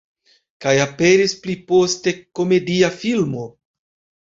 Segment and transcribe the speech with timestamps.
[0.63, 3.49] Kaj aperis pli poste komedia filmo.